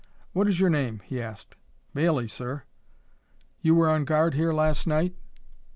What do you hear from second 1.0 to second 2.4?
he asked. "Bailley,